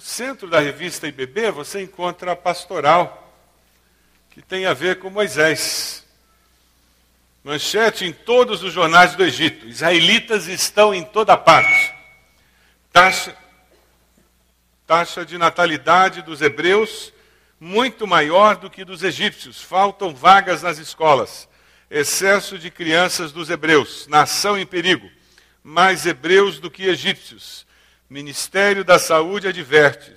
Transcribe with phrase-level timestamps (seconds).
[0.00, 3.36] No centro da revista IBB você encontra a pastoral,
[4.30, 6.06] que tem a ver com Moisés.
[7.44, 11.94] Manchete em todos os jornais do Egito: israelitas estão em toda parte.
[12.90, 13.36] Taxa,
[14.86, 17.12] taxa de natalidade dos hebreus
[17.60, 19.60] muito maior do que dos egípcios.
[19.60, 21.46] Faltam vagas nas escolas.
[21.90, 24.06] Excesso de crianças dos hebreus.
[24.06, 25.10] Nação em perigo.
[25.62, 27.68] Mais hebreus do que egípcios.
[28.10, 30.12] Ministério da Saúde adverte.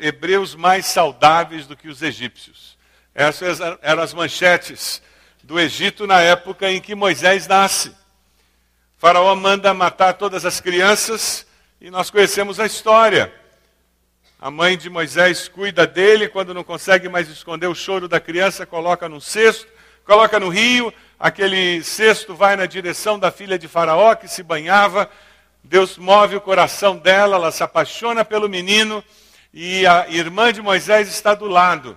[0.00, 2.76] Hebreus mais saudáveis do que os egípcios.
[3.14, 5.00] Essas eram as manchetes
[5.40, 7.94] do Egito na época em que Moisés nasce.
[8.98, 11.46] Faraó manda matar todas as crianças
[11.80, 13.32] e nós conhecemos a história.
[14.40, 18.66] A mãe de Moisés cuida dele, quando não consegue mais esconder o choro da criança,
[18.66, 19.68] coloca num cesto,
[20.04, 25.08] coloca no rio, aquele cesto vai na direção da filha de Faraó que se banhava.
[25.70, 29.04] Deus move o coração dela, ela se apaixona pelo menino
[29.54, 31.96] e a irmã de Moisés está do lado.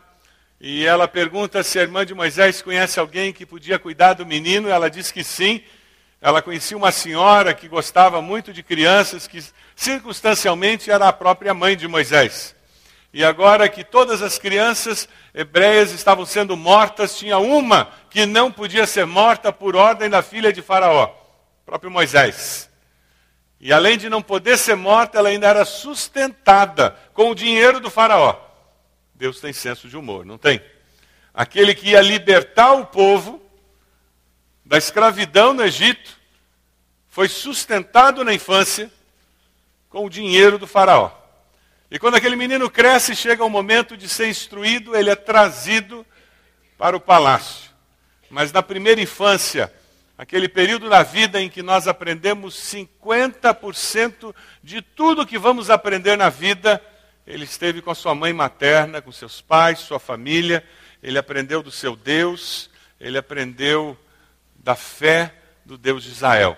[0.62, 4.70] E ela pergunta se a irmã de Moisés conhece alguém que podia cuidar do menino.
[4.70, 5.60] Ela diz que sim.
[6.22, 9.44] Ela conhecia uma senhora que gostava muito de crianças, que
[9.76, 12.56] circunstancialmente era a própria mãe de Moisés.
[13.12, 18.86] E agora que todas as crianças hebreias estavam sendo mortas, tinha uma que não podia
[18.86, 21.12] ser morta por ordem da filha de Faraó,
[21.66, 22.72] próprio Moisés.
[23.64, 27.90] E além de não poder ser morta, ela ainda era sustentada com o dinheiro do
[27.90, 28.38] Faraó.
[29.16, 30.62] Deus tem senso de humor, não tem?
[31.34, 33.42] Aquele que ia libertar o povo
[34.66, 36.18] da escravidão no Egito,
[37.08, 38.92] foi sustentado na infância
[39.90, 41.12] com o dinheiro do faraó.
[41.90, 46.06] E quando aquele menino cresce, chega o momento de ser instruído, ele é trazido
[46.78, 47.72] para o palácio.
[48.30, 49.72] Mas na primeira infância,
[50.18, 54.34] aquele período da vida em que nós aprendemos 50%
[54.64, 56.82] de tudo que vamos aprender na vida,
[57.26, 60.64] ele esteve com a sua mãe materna, com seus pais, sua família,
[61.02, 63.98] ele aprendeu do seu Deus, ele aprendeu
[64.56, 65.34] da fé
[65.66, 66.58] do Deus de Israel.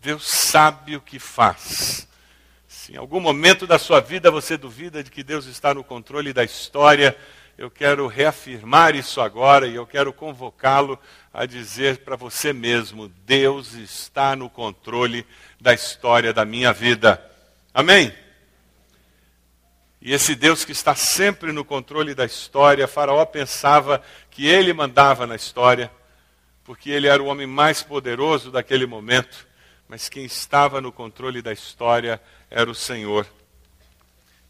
[0.00, 2.08] Deus sabe o que faz.
[2.66, 6.32] Se em algum momento da sua vida você duvida de que Deus está no controle
[6.32, 7.16] da história,
[7.58, 10.98] eu quero reafirmar isso agora e eu quero convocá-lo
[11.32, 15.26] a dizer para você mesmo: Deus está no controle
[15.60, 17.22] da história da minha vida.
[17.72, 18.12] Amém?
[20.02, 25.26] E esse Deus que está sempre no controle da história, Faraó pensava que ele mandava
[25.26, 25.90] na história,
[26.64, 29.46] porque ele era o homem mais poderoso daquele momento,
[29.86, 32.18] mas quem estava no controle da história
[32.50, 33.26] era o Senhor.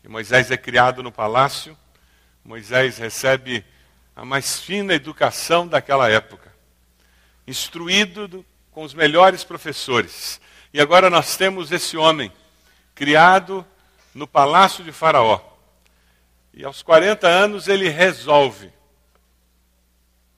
[0.05, 1.77] E Moisés é criado no palácio,
[2.45, 3.65] Moisés recebe
[4.15, 6.53] a mais fina educação daquela época,
[7.47, 10.41] instruído do, com os melhores professores.
[10.73, 12.33] E agora nós temos esse homem,
[12.95, 13.67] criado
[14.15, 15.41] no palácio de Faraó.
[16.53, 18.73] E aos 40 anos ele resolve,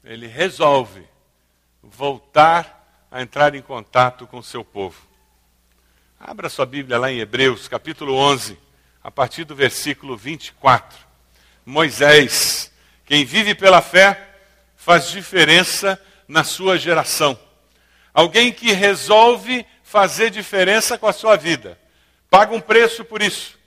[0.04, 1.06] ele resolve
[1.82, 5.00] voltar a entrar em contato com seu povo.
[6.18, 8.58] Abra sua Bíblia lá em Hebreus, capítulo 11,
[9.02, 11.11] a partir do versículo 24.
[11.64, 12.72] Moisés,
[13.04, 14.20] quem vive pela fé,
[14.76, 17.38] faz diferença na sua geração.
[18.12, 21.78] Alguém que resolve fazer diferença com a sua vida.
[22.30, 23.58] Paga um preço por isso.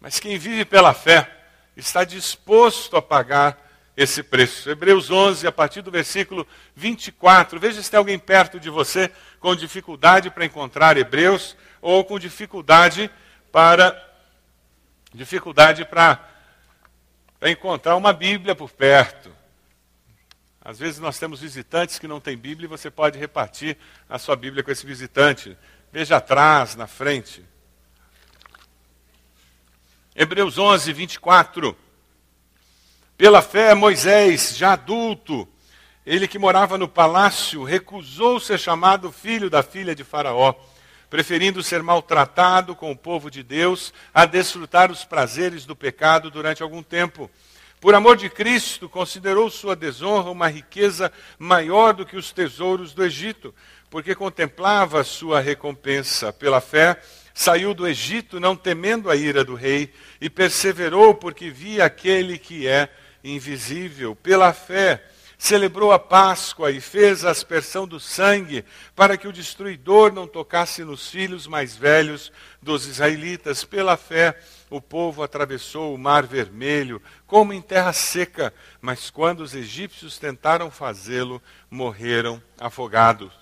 [0.00, 1.30] Mas quem vive pela fé
[1.76, 4.70] está disposto a pagar esse preço.
[4.70, 7.60] Hebreus 11, a partir do versículo 24.
[7.60, 13.10] Veja se tem alguém perto de você com dificuldade para encontrar Hebreus ou com dificuldade
[13.52, 14.08] para
[15.12, 16.24] dificuldade para,
[17.40, 19.34] para encontrar uma Bíblia por perto.
[20.60, 23.78] Às vezes nós temos visitantes que não têm Bíblia e você pode repartir
[24.08, 25.56] a sua Bíblia com esse visitante.
[25.90, 27.42] Veja atrás, na frente.
[30.14, 31.74] Hebreus 11, 24.
[33.16, 35.48] Pela fé, Moisés, já adulto,
[36.04, 40.54] ele que morava no palácio, recusou ser chamado filho da filha de Faraó,
[41.10, 46.62] preferindo ser maltratado com o povo de Deus a desfrutar os prazeres do pecado durante
[46.62, 47.28] algum tempo.
[47.80, 53.04] Por amor de Cristo, considerou sua desonra uma riqueza maior do que os tesouros do
[53.04, 53.52] Egito,
[53.88, 56.32] porque contemplava sua recompensa.
[56.32, 57.00] Pela fé,
[57.34, 62.68] saiu do Egito não temendo a ira do rei, e perseverou porque via aquele que
[62.68, 62.88] é
[63.24, 64.14] invisível.
[64.14, 65.02] Pela fé,
[65.40, 68.62] celebrou a Páscoa e fez a aspersão do sangue,
[68.94, 73.64] para que o destruidor não tocasse nos filhos mais velhos dos israelitas.
[73.64, 74.38] Pela fé,
[74.68, 78.52] o povo atravessou o mar vermelho, como em terra seca,
[78.82, 83.32] mas quando os egípcios tentaram fazê-lo, morreram afogados.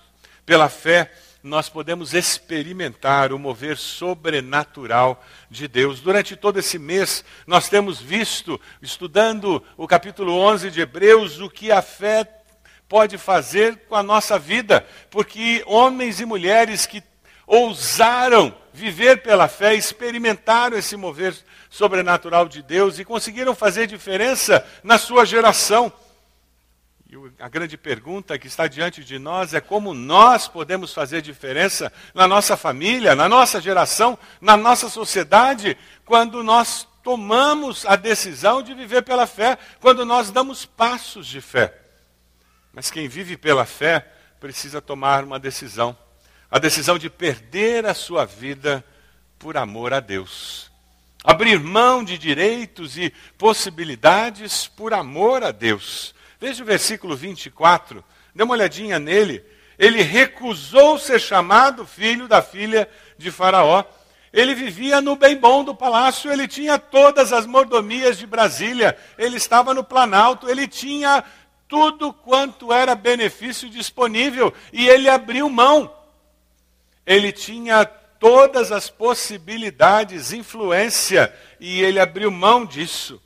[0.45, 1.11] Pela fé,
[1.41, 6.01] nós podemos experimentar o mover sobrenatural de Deus.
[6.01, 11.71] Durante todo esse mês, nós temos visto, estudando o capítulo 11 de Hebreus, o que
[11.71, 12.27] a fé
[12.87, 17.03] pode fazer com a nossa vida, porque homens e mulheres que
[17.45, 21.35] ousaram viver pela fé, experimentaram esse mover
[21.69, 25.91] sobrenatural de Deus e conseguiram fazer diferença na sua geração.
[27.09, 31.91] E a grande pergunta que está diante de nós é como nós podemos fazer diferença
[32.13, 35.75] na nossa família, na nossa geração, na nossa sociedade,
[36.05, 41.75] quando nós tomamos a decisão de viver pela fé, quando nós damos passos de fé.
[42.71, 44.07] Mas quem vive pela fé
[44.39, 45.97] precisa tomar uma decisão
[46.51, 48.83] a decisão de perder a sua vida
[49.37, 50.71] por amor a Deus.
[51.23, 56.15] Abrir mão de direitos e possibilidades por amor a Deus.
[56.39, 58.01] Veja o versículo 24,
[58.33, 59.43] dê uma olhadinha nele.
[59.77, 63.83] Ele recusou ser chamado filho da filha de Faraó.
[64.31, 69.35] Ele vivia no bem bom do palácio, ele tinha todas as mordomias de Brasília, ele
[69.35, 71.23] estava no Planalto, ele tinha
[71.67, 75.93] tudo quanto era benefício disponível e ele abriu mão.
[77.05, 83.19] Ele tinha todas as possibilidades, influência, e ele abriu mão disso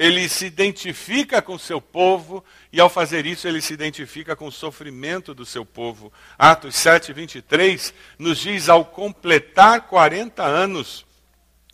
[0.00, 4.52] ele se identifica com seu povo, e ao fazer isso, ele se identifica com o
[4.52, 6.12] sofrimento do seu povo.
[6.38, 11.04] Atos 7, 23 nos diz: ao completar 40 anos,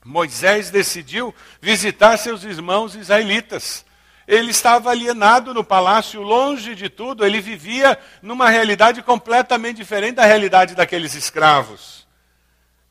[0.02, 3.84] Moisés decidiu visitar seus irmãos israelitas.
[4.26, 10.24] Ele estava alienado no palácio, longe de tudo, ele vivia numa realidade completamente diferente da
[10.24, 12.06] realidade daqueles escravos.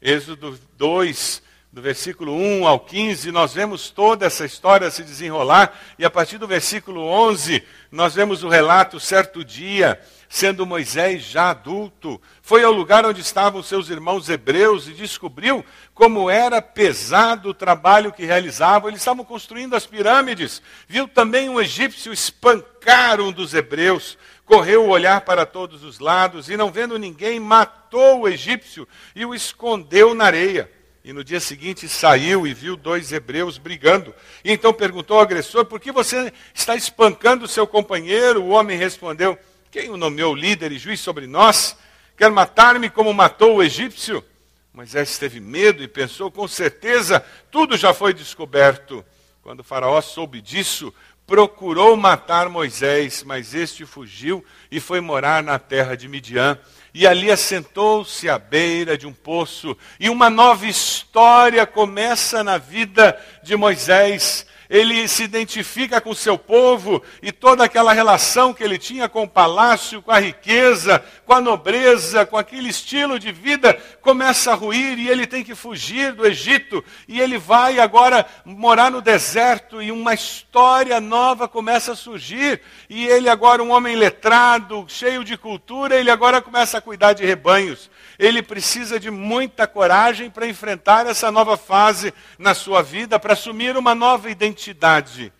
[0.02, 1.42] Êxodo 2,
[1.76, 6.38] do versículo 1 ao 15, nós vemos toda essa história se desenrolar, e a partir
[6.38, 7.62] do versículo 11,
[7.92, 10.00] nós vemos o relato, certo dia,
[10.30, 16.30] sendo Moisés já adulto, foi ao lugar onde estavam seus irmãos hebreus e descobriu como
[16.30, 18.88] era pesado o trabalho que realizavam.
[18.88, 20.62] Eles estavam construindo as pirâmides.
[20.88, 24.18] Viu também um egípcio espancar um dos hebreus.
[24.46, 29.26] Correu o olhar para todos os lados e, não vendo ninguém, matou o egípcio e
[29.26, 30.72] o escondeu na areia.
[31.06, 34.12] E no dia seguinte saiu e viu dois hebreus brigando.
[34.44, 38.42] E então perguntou ao agressor: Por que você está espancando o seu companheiro?
[38.42, 39.38] O homem respondeu:
[39.70, 41.78] Quem o nomeou líder e juiz sobre nós?
[42.18, 44.26] Quer matar-me como matou o egípcio?
[44.74, 49.06] Moisés teve medo e pensou: Com certeza tudo já foi descoberto.
[49.44, 50.92] Quando o Faraó soube disso,
[51.28, 56.58] procurou matar Moisés, mas este fugiu e foi morar na terra de Midian
[56.98, 63.22] e ali assentou-se à beira de um poço, e uma nova história começa na vida
[63.44, 68.78] de Moisés ele se identifica com o seu povo e toda aquela relação que ele
[68.78, 73.74] tinha com o palácio, com a riqueza, com a nobreza, com aquele estilo de vida,
[74.02, 76.84] começa a ruir e ele tem que fugir do Egito.
[77.08, 82.62] E ele vai agora morar no deserto e uma história nova começa a surgir.
[82.90, 87.26] E ele, agora, um homem letrado, cheio de cultura, ele agora começa a cuidar de
[87.26, 87.90] rebanhos.
[88.18, 93.76] Ele precisa de muita coragem para enfrentar essa nova fase na sua vida, para assumir
[93.76, 95.34] uma nova identidade.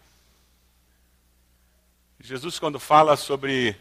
[2.20, 3.76] Jesus, quando fala sobre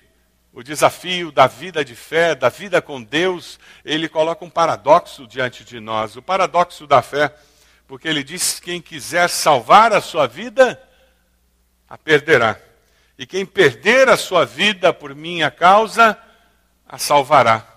[0.53, 5.65] o desafio da vida de fé, da vida com Deus, ele coloca um paradoxo diante
[5.65, 6.15] de nós.
[6.15, 7.35] O paradoxo da fé,
[7.89, 10.81] porque ele diz: quem quiser salvar a sua vida,
[11.89, 12.57] a perderá.
[13.19, 16.19] E quem perder a sua vida por minha causa,
[16.87, 17.74] a salvará.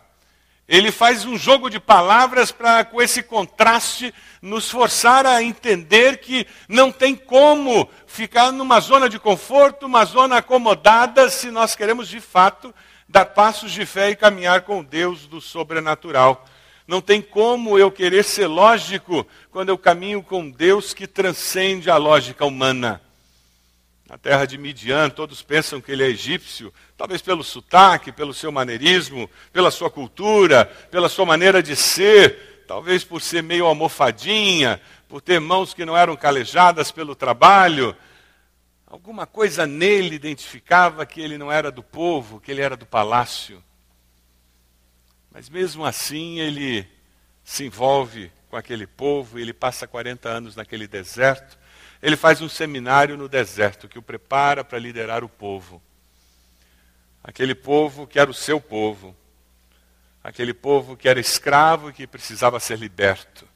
[0.67, 6.45] Ele faz um jogo de palavras para, com esse contraste, nos forçar a entender que
[6.67, 12.19] não tem como ficar numa zona de conforto, uma zona acomodada, se nós queremos de
[12.19, 12.75] fato
[13.07, 16.45] dar passos de fé e caminhar com Deus do sobrenatural.
[16.86, 21.95] Não tem como eu querer ser lógico quando eu caminho com Deus que transcende a
[21.95, 23.01] lógica humana
[24.07, 28.51] na terra de Midian, todos pensam que ele é egípcio, talvez pelo sotaque, pelo seu
[28.53, 35.19] maneirismo, pela sua cultura, pela sua maneira de ser, talvez por ser meio almofadinha, por
[35.19, 37.93] ter mãos que não eram calejadas pelo trabalho.
[38.85, 43.61] Alguma coisa nele identificava que ele não era do povo, que ele era do palácio.
[45.29, 46.87] Mas mesmo assim ele
[47.43, 51.57] se envolve com aquele povo, ele passa 40 anos naquele deserto
[52.01, 55.82] ele faz um seminário no deserto que o prepara para liderar o povo.
[57.24, 59.16] Aquele povo que era o seu povo.
[60.24, 63.48] Aquele povo que era escravo e que precisava ser liberto.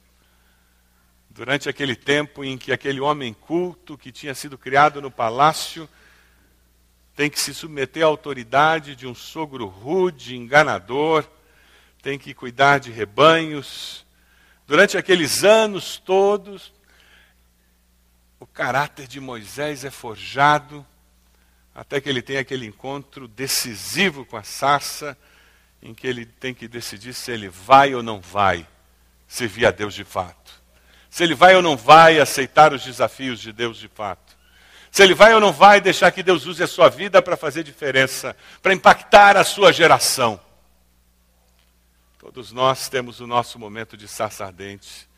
[1.30, 5.88] Durante aquele tempo em que aquele homem culto que tinha sido criado no palácio
[7.14, 11.26] tem que se submeter à autoridade de um sogro rude, enganador,
[12.02, 14.04] tem que cuidar de rebanhos.
[14.66, 16.72] Durante aqueles anos todos,
[18.42, 20.84] o caráter de Moisés é forjado
[21.72, 25.16] até que ele tem aquele encontro decisivo com a sarça,
[25.80, 28.66] em que ele tem que decidir se ele vai ou não vai
[29.28, 30.60] servir a Deus de fato.
[31.08, 34.36] Se ele vai ou não vai aceitar os desafios de Deus de fato.
[34.90, 37.62] Se ele vai ou não vai deixar que Deus use a sua vida para fazer
[37.62, 40.40] diferença, para impactar a sua geração.
[42.18, 45.11] Todos nós temos o nosso momento de sarça ardente.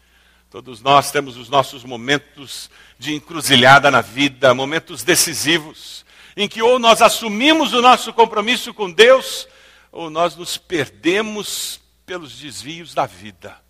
[0.55, 6.07] Todos nós temos os nossos momentos de encruzilhada na vida, momentos decisivos,
[6.37, 9.49] em que ou nós assumimos o nosso compromisso com Deus,
[9.91, 13.61] ou nós nos perdemos pelos desvios da vida.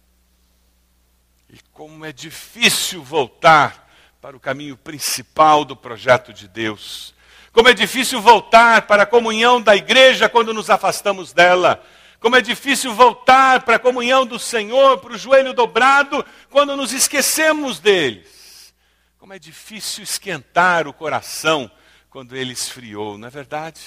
[1.48, 7.14] E como é difícil voltar para o caminho principal do projeto de Deus.
[7.50, 11.82] Como é difícil voltar para a comunhão da igreja quando nos afastamos dela.
[12.24, 16.90] Como é difícil voltar para a comunhão do Senhor, para o joelho dobrado, quando nos
[16.90, 18.74] esquecemos deles.
[19.18, 21.70] Como é difícil esquentar o coração
[22.08, 23.82] quando ele esfriou, não é verdade?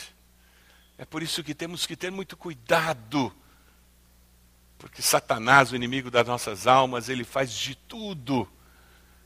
[0.99, 3.33] É por isso que temos que ter muito cuidado,
[4.77, 8.47] porque Satanás, o inimigo das nossas almas, ele faz de tudo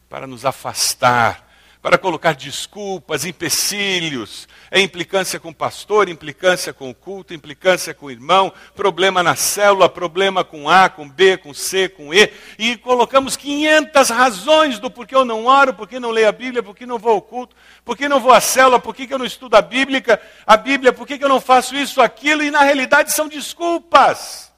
[0.08, 1.50] para nos afastar
[1.82, 8.06] para colocar desculpas, empecilhos, é implicância com o pastor, implicância com o culto, implicância com
[8.06, 12.78] o irmão, problema na célula, problema com A, com B, com C, com E, e
[12.78, 17.00] colocamos 500 razões do porquê eu não oro, porquê não leio a Bíblia, porquê não
[17.00, 20.58] vou ao culto, porquê não vou à célula, porquê eu não estudo a Bíblia, a
[20.58, 24.52] Bíblia, porquê eu não faço isso, aquilo, e na realidade são desculpas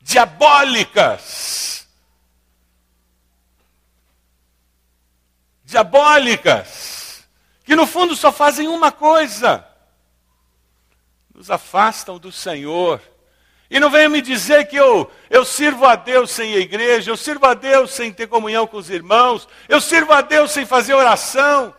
[0.00, 1.81] diabólicas
[5.72, 7.26] diabólicas,
[7.64, 9.66] que no fundo só fazem uma coisa:
[11.34, 13.00] nos afastam do Senhor.
[13.68, 17.16] E não venha me dizer que eu, eu sirvo a Deus sem a igreja, eu
[17.16, 20.92] sirvo a Deus sem ter comunhão com os irmãos, eu sirvo a Deus sem fazer
[20.92, 21.74] oração.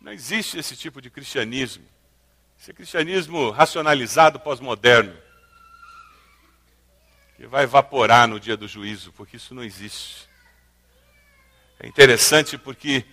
[0.00, 1.84] Não existe esse tipo de cristianismo.
[2.58, 5.27] Esse é cristianismo racionalizado pós-moderno
[7.38, 10.28] que vai evaporar no dia do juízo, porque isso não existe.
[11.78, 13.04] É interessante porque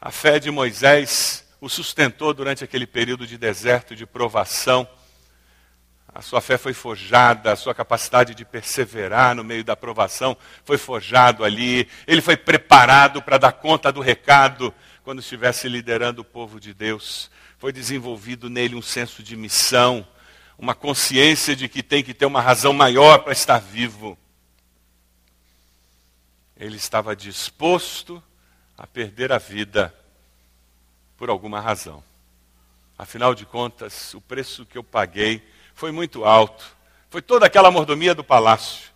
[0.00, 4.88] a fé de Moisés o sustentou durante aquele período de deserto, de provação.
[6.14, 10.78] A sua fé foi forjada, a sua capacidade de perseverar no meio da provação foi
[10.78, 11.88] forjado ali.
[12.06, 17.28] Ele foi preparado para dar conta do recado quando estivesse liderando o povo de Deus.
[17.58, 20.06] Foi desenvolvido nele um senso de missão
[20.58, 24.16] uma consciência de que tem que ter uma razão maior para estar vivo.
[26.56, 28.22] Ele estava disposto
[28.76, 29.94] a perder a vida
[31.16, 32.02] por alguma razão.
[32.98, 36.64] Afinal de contas, o preço que eu paguei foi muito alto.
[37.10, 38.90] Foi toda aquela mordomia do palácio,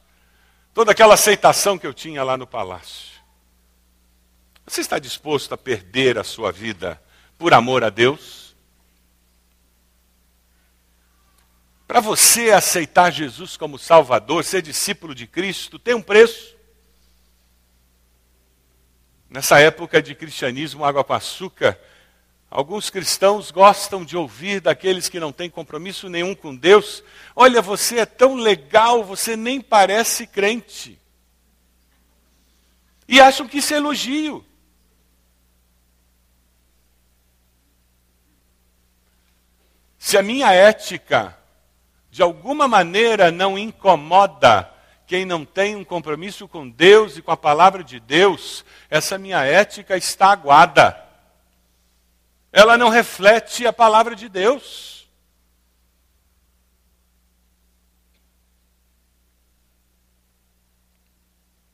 [0.73, 3.21] toda aquela aceitação que eu tinha lá no palácio.
[4.67, 7.01] Você está disposto a perder a sua vida
[7.37, 8.50] por amor a Deus?
[11.91, 16.55] Para você aceitar Jesus como Salvador, ser discípulo de Cristo, tem um preço.
[19.29, 21.77] Nessa época de cristianismo água com açúcar,
[22.49, 27.03] alguns cristãos gostam de ouvir daqueles que não têm compromisso nenhum com Deus:
[27.35, 30.97] Olha, você é tão legal, você nem parece crente.
[33.09, 34.47] E acham que isso é elogio.
[39.99, 41.37] Se a minha ética
[42.11, 44.71] de alguma maneira não incomoda
[45.11, 49.45] quem não tem um compromisso com Deus e com a palavra de Deus, essa minha
[49.45, 51.05] ética está aguada.
[52.53, 55.09] Ela não reflete a palavra de Deus.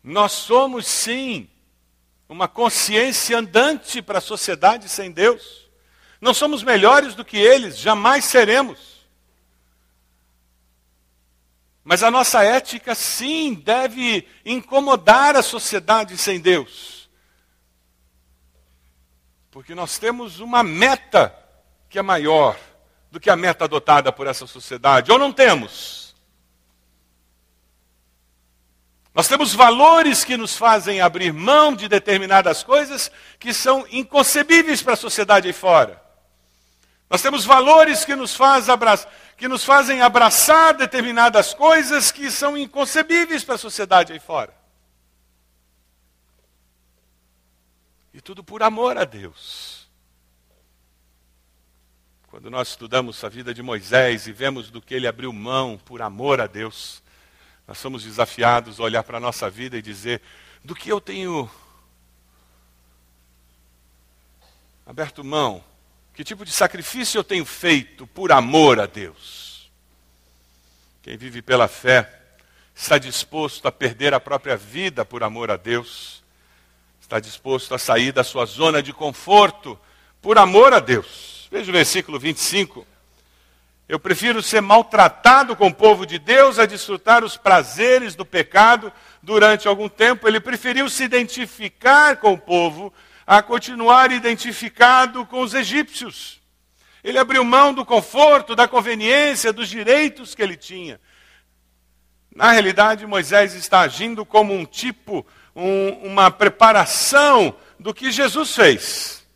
[0.03, 1.47] Nós somos, sim,
[2.27, 5.69] uma consciência andante para a sociedade sem Deus.
[6.23, 8.96] Não somos melhores do que eles, jamais seremos.
[11.89, 17.09] Mas a nossa ética, sim, deve incomodar a sociedade sem Deus.
[19.53, 21.33] Porque nós temos uma meta
[21.89, 22.59] que é maior
[23.09, 25.13] do que a meta adotada por essa sociedade.
[25.13, 26.17] Ou não temos?
[29.15, 34.95] Nós temos valores que nos fazem abrir mão de determinadas coisas que são inconcebíveis para
[34.95, 36.03] a sociedade aí fora.
[37.09, 42.57] Nós temos valores que nos, faz abraçar, que nos fazem abraçar determinadas coisas que são
[42.57, 44.55] inconcebíveis para a sociedade aí fora.
[48.15, 49.77] E tudo por amor a Deus.
[52.29, 56.03] quando nós estudamos a vida de Moisés e vemos do que ele abriu mão por
[56.03, 57.03] amor a Deus,
[57.67, 60.21] nós somos desafiados a olhar para a nossa vida e dizer:
[60.65, 61.51] do que eu tenho
[64.85, 65.65] aberto mão?
[66.17, 69.71] Que tipo de sacrifício eu tenho feito por amor a Deus?
[71.03, 72.11] Quem vive pela fé
[72.75, 76.25] está disposto a perder a própria vida por amor a Deus,
[76.99, 79.79] está disposto a sair da sua zona de conforto
[80.23, 81.49] por amor a Deus.
[81.53, 82.87] Veja o versículo 25.
[83.87, 88.91] Eu prefiro ser maltratado com o povo de Deus a desfrutar os prazeres do pecado
[89.23, 90.27] durante algum tempo.
[90.27, 92.91] Ele preferiu se identificar com o povo
[93.27, 96.41] a continuar identificado com os egípcios.
[97.03, 101.01] Ele abriu mão do conforto, da conveniência, dos direitos que ele tinha.
[102.35, 109.27] Na realidade, Moisés está agindo como um tipo, um, uma preparação do que Jesus fez.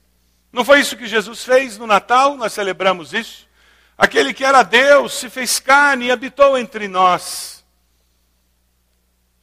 [0.52, 2.36] Não foi isso que Jesus fez no Natal?
[2.36, 3.48] Nós celebramos isso.
[3.96, 7.59] Aquele que era Deus se fez carne e habitou entre nós.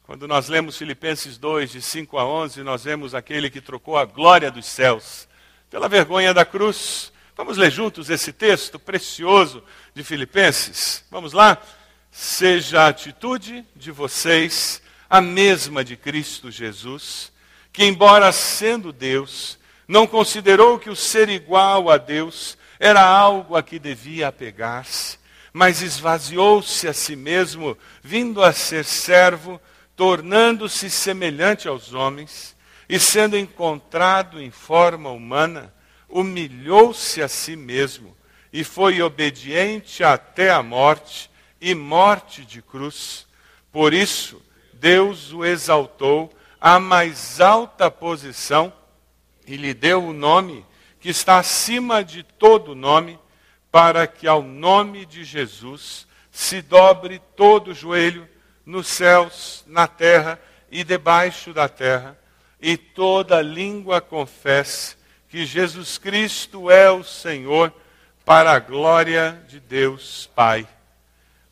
[0.08, 4.06] Quando nós lemos Filipenses 2, de 5 a 11, nós vemos aquele que trocou a
[4.06, 5.28] glória dos céus
[5.70, 7.12] pela vergonha da cruz.
[7.36, 9.62] Vamos ler juntos esse texto precioso
[9.94, 11.04] de Filipenses?
[11.12, 11.62] Vamos lá?
[12.10, 17.34] Seja a atitude de vocês a mesma de Cristo Jesus,
[17.74, 23.62] que, embora sendo Deus, não considerou que o ser igual a Deus era algo a
[23.62, 25.20] que devia apegar-se,
[25.52, 29.60] mas esvaziou-se a si mesmo, vindo a ser servo,
[29.98, 32.56] tornando-se semelhante aos homens,
[32.88, 35.74] e sendo encontrado em forma humana,
[36.08, 38.16] humilhou-se a si mesmo
[38.54, 43.28] e foi obediente até a morte e morte de cruz.
[43.72, 48.72] Por isso, Deus o exaltou à mais alta posição
[49.46, 50.66] e lhe deu o nome
[51.00, 53.20] que está acima de todo nome,
[53.72, 58.28] para que ao nome de Jesus se dobre todo o joelho
[58.68, 60.38] nos céus, na terra
[60.70, 62.20] e debaixo da terra,
[62.62, 64.98] e toda língua confesse
[65.30, 67.74] que Jesus Cristo é o Senhor,
[68.26, 70.68] para a glória de Deus Pai.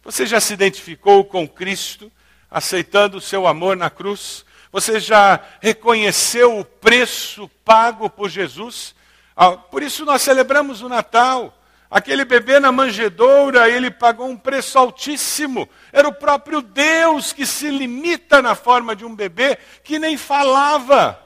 [0.03, 2.11] Você já se identificou com Cristo,
[2.51, 4.43] aceitando o seu amor na cruz?
[4.69, 8.93] Você já reconheceu o preço pago por Jesus?
[9.37, 11.57] Ah, por isso nós celebramos o Natal.
[11.89, 15.69] Aquele bebê na manjedoura, ele pagou um preço altíssimo.
[15.93, 21.19] Era o próprio Deus que se limita na forma de um bebê que nem falava,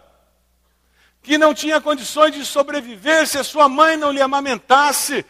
[1.21, 5.25] que não tinha condições de sobreviver se a sua mãe não lhe amamentasse.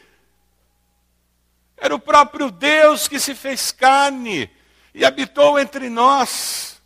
[1.78, 4.50] Era o próprio Deus que se fez carne
[4.94, 6.80] e habitou entre nós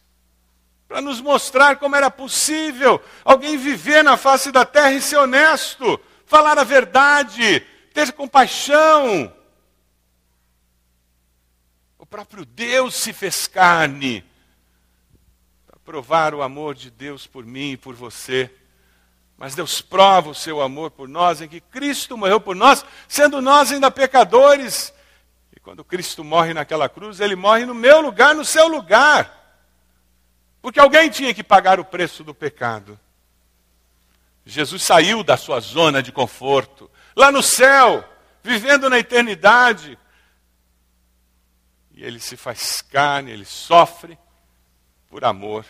[0.94, 6.00] para nos mostrar como era possível alguém viver na face da terra e ser honesto,
[6.28, 9.32] falar a verdade, ter compaixão.
[11.98, 14.26] O próprio Deus se fez carne
[15.66, 18.54] para provar o amor de Deus por mim e por você.
[19.38, 23.42] Mas Deus prova o seu amor por nós em que Cristo morreu por nós, sendo
[23.42, 24.94] nós ainda pecadores.
[25.56, 29.42] E quando Cristo morre naquela cruz, ele morre no meu lugar, no seu lugar.
[30.62, 33.00] Porque alguém tinha que pagar o preço do pecado.
[34.46, 38.04] Jesus saiu da sua zona de conforto, lá no céu,
[38.44, 39.98] vivendo na eternidade.
[41.92, 44.18] E ele se faz carne, ele sofre
[45.10, 45.66] por amor.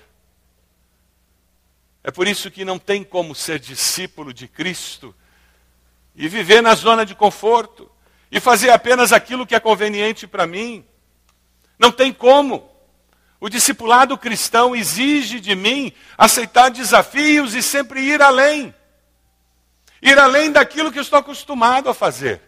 [2.04, 5.16] É por isso que não tem como ser discípulo de Cristo
[6.16, 7.90] e viver na zona de conforto
[8.32, 10.86] e fazer apenas aquilo que é conveniente para mim.
[11.78, 12.70] Não tem como.
[13.40, 18.74] O discipulado cristão exige de mim aceitar desafios e sempre ir além.
[20.04, 22.42] Ir além daquilo que estou acostumado a fazer.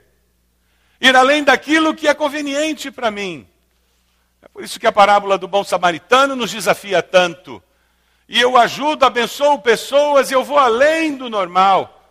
[1.00, 3.48] Ir além daquilo que é conveniente para mim.
[4.42, 7.64] É por isso que a parábola do bom samaritano nos desafia tanto.
[8.28, 12.06] E eu ajudo, abençoo pessoas eu vou além do normal.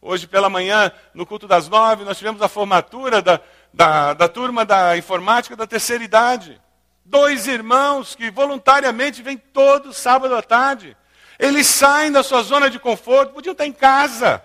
[0.00, 3.40] Hoje pela manhã, no culto das nove, nós tivemos a formatura da,
[3.72, 6.60] da, da turma da informática da terceira idade.
[7.04, 10.96] Dois irmãos que voluntariamente vêm todo sábado à tarde.
[11.36, 14.40] Eles saem da sua zona de conforto, podiam estar em casa,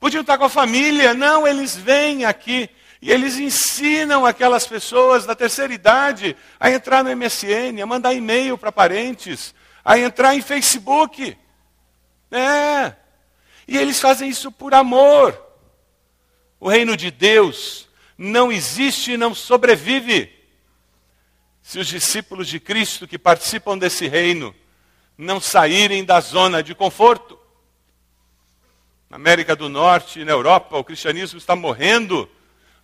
[0.00, 1.14] podiam estar com a família.
[1.14, 2.68] Não, eles vêm aqui
[3.02, 8.58] e eles ensinam aquelas pessoas da terceira idade a entrar no MSN, a mandar e-mail
[8.58, 11.36] para parentes, a entrar em Facebook.
[12.30, 12.94] É.
[13.68, 15.38] E eles fazem isso por amor.
[16.58, 20.30] O reino de Deus não existe e não sobrevive
[21.62, 24.54] se os discípulos de Cristo que participam desse reino
[25.16, 27.39] não saírem da zona de conforto.
[29.10, 32.30] Na América do Norte e na Europa, o cristianismo está morrendo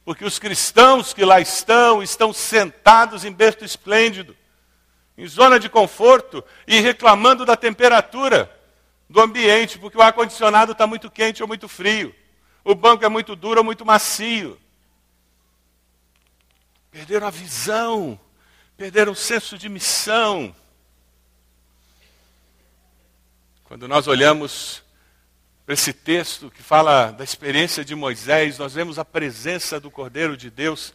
[0.05, 4.37] porque os cristãos que lá estão, estão sentados em berço esplêndido,
[5.17, 8.53] em zona de conforto e reclamando da temperatura
[9.09, 12.12] do ambiente, porque o ar-condicionado está muito quente ou muito frio,
[12.65, 14.61] o banco é muito duro ou muito macio.
[16.91, 18.19] Perderam a visão,
[18.77, 20.55] perderam o senso de missão.
[23.65, 24.86] Quando nós olhamos
[25.68, 30.48] esse texto que fala da experiência de Moisés, nós vemos a presença do Cordeiro de
[30.48, 30.94] Deus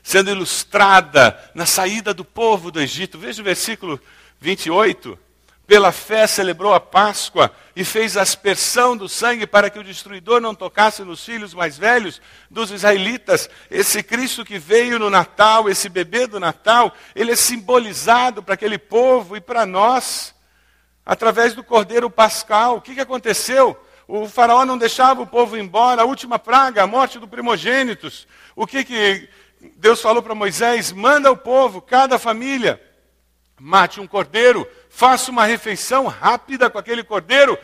[0.00, 3.18] sendo ilustrada na saída do povo do Egito.
[3.18, 4.00] Veja o versículo
[4.40, 5.18] 28.
[5.66, 10.54] Pela fé celebrou a Páscoa e fez aspersão do sangue para que o destruidor não
[10.54, 13.50] tocasse nos filhos mais velhos dos israelitas.
[13.70, 18.78] Esse Cristo que veio no Natal, esse bebê do Natal, ele é simbolizado para aquele
[18.78, 20.34] povo e para nós
[21.04, 22.76] através do Cordeiro Pascal.
[22.76, 23.76] O que, que aconteceu?
[24.06, 28.26] O faraó não deixava o povo embora, a última praga, a morte do primogênitos.
[28.56, 29.28] O que, que
[29.76, 30.92] Deus falou para Moisés?
[30.92, 32.82] Manda o povo, cada família,
[33.58, 37.56] mate um cordeiro, faça uma refeição rápida com aquele cordeiro,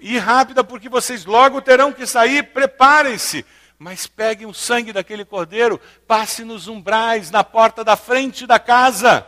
[0.00, 3.46] e rápida porque vocês logo terão que sair, preparem-se.
[3.78, 9.26] Mas peguem o sangue daquele cordeiro, passe nos umbrais, na porta da frente da casa.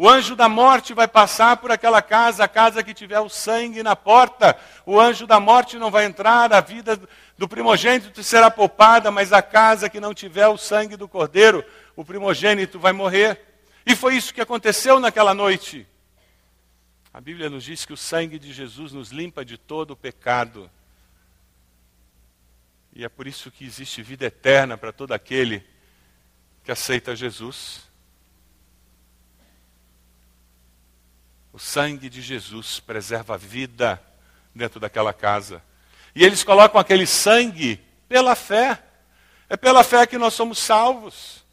[0.00, 3.82] O anjo da morte vai passar por aquela casa, a casa que tiver o sangue
[3.82, 4.56] na porta.
[4.86, 7.00] O anjo da morte não vai entrar, a vida
[7.36, 11.64] do primogênito será poupada, mas a casa que não tiver o sangue do cordeiro,
[11.96, 13.44] o primogênito vai morrer.
[13.84, 15.84] E foi isso que aconteceu naquela noite.
[17.12, 20.70] A Bíblia nos diz que o sangue de Jesus nos limpa de todo o pecado.
[22.94, 25.66] E é por isso que existe vida eterna para todo aquele
[26.62, 27.87] que aceita Jesus.
[31.58, 34.00] O sangue de Jesus preserva a vida
[34.54, 35.60] dentro daquela casa.
[36.14, 38.80] E eles colocam aquele sangue pela fé.
[39.48, 41.44] É pela fé que nós somos salvos.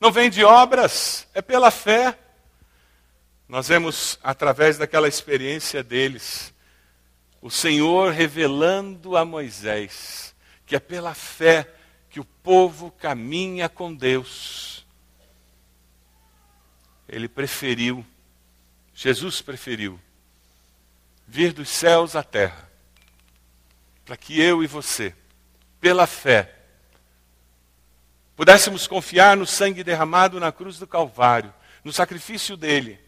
[0.00, 2.16] Não vem de obras, é pela fé.
[3.48, 6.54] Nós vemos, através daquela experiência deles,
[7.42, 11.68] o Senhor revelando a Moisés que é pela fé
[12.08, 14.86] que o povo caminha com Deus.
[17.08, 18.06] Ele preferiu
[19.00, 19.96] Jesus preferiu
[21.24, 22.68] vir dos céus à terra,
[24.04, 25.14] para que eu e você,
[25.80, 26.52] pela fé,
[28.34, 32.98] pudéssemos confiar no sangue derramado na cruz do Calvário, no sacrifício dele,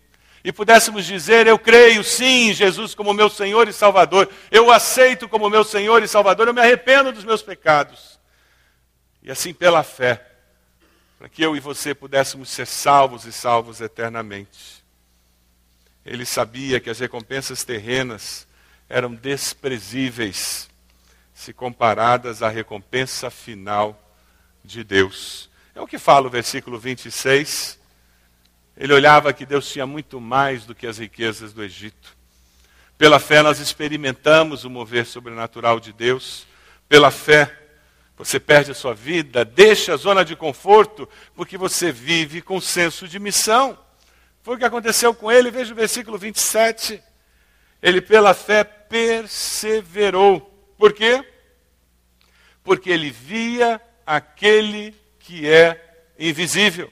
[0.45, 4.71] e pudéssemos dizer: Eu creio sim em Jesus como meu Senhor e Salvador, eu o
[4.71, 8.21] aceito como meu Senhor e Salvador, eu me arrependo dos meus pecados.
[9.25, 10.25] E assim, pela fé,
[11.19, 14.80] para que eu e você pudéssemos ser salvos e salvos eternamente.
[16.05, 18.47] Ele sabia que as recompensas terrenas
[18.89, 20.69] eram desprezíveis
[21.33, 23.99] se comparadas à recompensa final
[24.65, 25.49] de Deus.
[25.75, 27.79] É o que fala o versículo 26.
[28.77, 32.17] Ele olhava que Deus tinha muito mais do que as riquezas do Egito.
[32.99, 36.47] Pela fé nós experimentamos o mover sobrenatural de Deus.
[36.89, 37.59] Pela fé
[38.17, 43.09] você perde a sua vida, deixa a zona de conforto, porque você vive com senso
[43.09, 43.79] de missão.
[44.43, 47.03] Foi o que aconteceu com ele, veja o versículo 27.
[47.83, 50.41] Ele, pela fé, perseverou.
[50.79, 51.25] Por quê?
[52.63, 56.91] Porque ele via aquele que é invisível.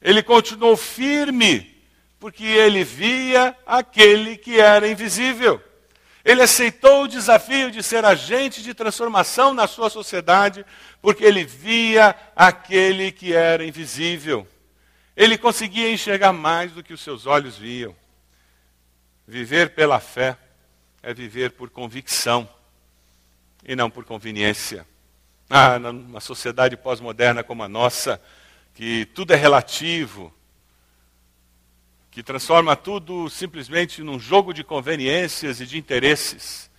[0.00, 1.76] Ele continuou firme,
[2.18, 5.62] porque ele via aquele que era invisível.
[6.24, 10.64] Ele aceitou o desafio de ser agente de transformação na sua sociedade,
[11.00, 14.46] porque ele via aquele que era invisível.
[15.18, 17.92] Ele conseguia enxergar mais do que os seus olhos viam.
[19.26, 20.38] Viver pela fé
[21.02, 22.48] é viver por convicção
[23.64, 24.86] e não por conveniência.
[25.50, 28.22] Ah, numa sociedade pós-moderna como a nossa,
[28.72, 30.32] que tudo é relativo,
[32.12, 36.70] que transforma tudo simplesmente num jogo de conveniências e de interesses.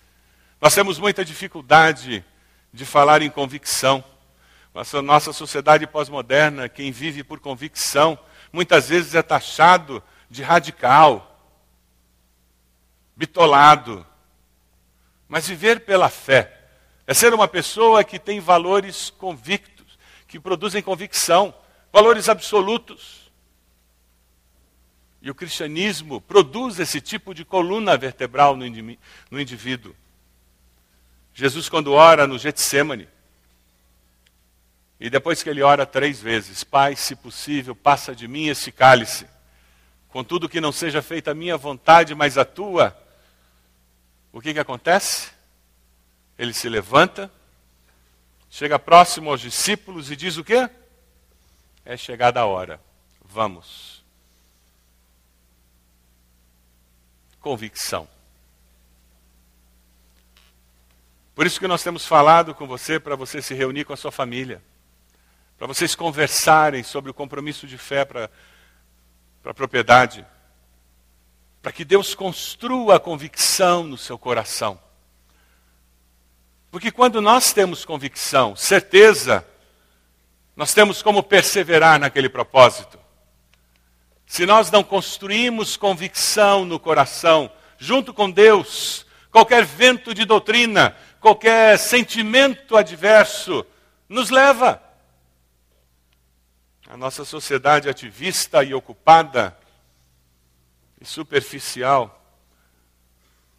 [0.58, 2.24] Nós temos muita dificuldade
[2.72, 4.02] de falar em convicção.
[4.72, 8.18] Nossa, nossa sociedade pós-moderna, quem vive por convicção,
[8.52, 11.26] muitas vezes é taxado de radical,
[13.16, 14.06] bitolado.
[15.28, 16.58] Mas viver pela fé
[17.06, 21.54] é ser uma pessoa que tem valores convictos, que produzem convicção,
[21.92, 23.30] valores absolutos.
[25.22, 29.94] E o cristianismo produz esse tipo de coluna vertebral no indivíduo.
[31.34, 33.08] Jesus, quando ora no Getsemane,
[35.00, 39.26] e depois que ele ora três vezes: Pai, se possível, passa de mim esse cálice.
[40.10, 42.96] Contudo, que não seja feita a minha vontade, mas a tua.
[44.30, 45.30] O que, que acontece?
[46.38, 47.30] Ele se levanta,
[48.50, 50.68] chega próximo aos discípulos e diz o quê?
[51.84, 52.80] É chegada a hora.
[53.24, 54.04] Vamos.
[57.40, 58.06] Convicção.
[61.34, 64.12] Por isso que nós temos falado com você para você se reunir com a sua
[64.12, 64.62] família,
[65.60, 68.30] para vocês conversarem sobre o compromisso de fé para
[69.44, 70.24] a propriedade,
[71.60, 74.80] para que Deus construa a convicção no seu coração.
[76.70, 79.46] Porque quando nós temos convicção, certeza,
[80.56, 82.98] nós temos como perseverar naquele propósito.
[84.24, 91.78] Se nós não construímos convicção no coração, junto com Deus, qualquer vento de doutrina, qualquer
[91.78, 93.62] sentimento adverso,
[94.08, 94.88] nos leva.
[96.90, 99.56] A nossa sociedade ativista e ocupada
[101.00, 102.20] e superficial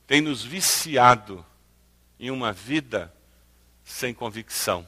[0.05, 1.45] tem nos viciado
[2.19, 3.11] em uma vida
[3.85, 4.85] sem convicção.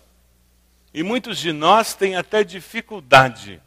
[0.93, 3.61] E muitos de nós têm até dificuldade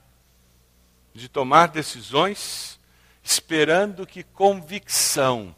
[1.14, 2.78] de tomar decisões
[3.22, 5.56] esperando que convicção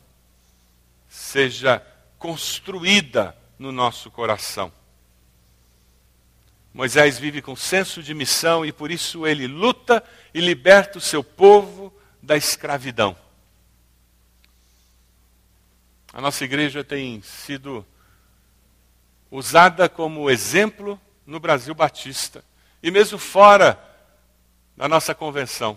[1.08, 1.84] seja
[2.20, 4.77] construída no nosso coração.
[6.78, 10.00] Moisés vive com senso de missão e por isso ele luta
[10.32, 13.16] e liberta o seu povo da escravidão.
[16.12, 17.84] A nossa igreja tem sido
[19.28, 22.44] usada como exemplo no Brasil Batista
[22.80, 23.76] e mesmo fora
[24.76, 25.76] da nossa convenção,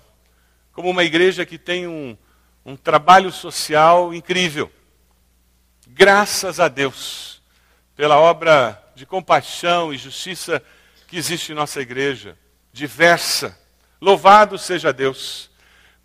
[0.71, 2.15] como uma igreja que tem um,
[2.63, 4.71] um trabalho social incrível.
[5.87, 7.41] Graças a Deus
[7.95, 10.63] pela obra de compaixão e justiça
[11.11, 12.37] que existe em nossa igreja,
[12.71, 13.59] diversa.
[13.99, 15.51] Louvado seja Deus.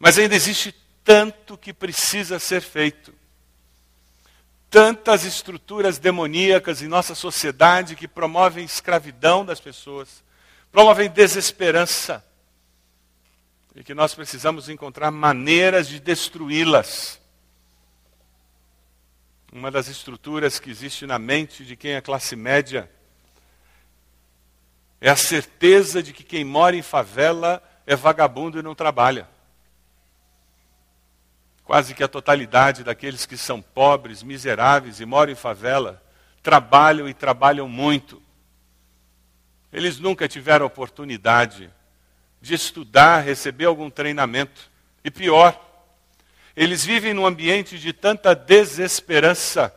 [0.01, 3.15] Mas ainda existe tanto que precisa ser feito
[4.69, 10.25] tantas estruturas demoníacas em nossa sociedade que promovem escravidão das pessoas,
[10.73, 12.23] promovem desesperança,
[13.77, 17.21] e que nós precisamos encontrar maneiras de destruí-las.
[19.53, 22.91] Uma das estruturas que existe na mente de quem é classe média
[25.01, 29.29] é a certeza de que quem mora em favela é vagabundo e não trabalha
[31.67, 36.01] quase que a totalidade daqueles que são pobres, miseráveis e moram em favela,
[36.41, 38.23] trabalham e trabalham muito.
[39.73, 41.69] Eles nunca tiveram oportunidade
[42.41, 44.71] de estudar, receber algum treinamento.
[45.03, 45.61] E pior,
[46.55, 49.75] eles vivem num ambiente de tanta desesperança